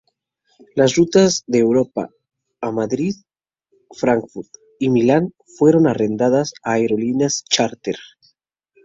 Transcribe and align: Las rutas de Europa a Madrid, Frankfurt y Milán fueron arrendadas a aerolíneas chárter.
Las 0.73 0.95
rutas 0.95 1.43
de 1.45 1.59
Europa 1.59 2.09
a 2.59 2.71
Madrid, 2.71 3.13
Frankfurt 3.95 4.49
y 4.79 4.89
Milán 4.89 5.35
fueron 5.59 5.85
arrendadas 5.85 6.53
a 6.63 6.71
aerolíneas 6.71 7.43
chárter. 7.47 7.97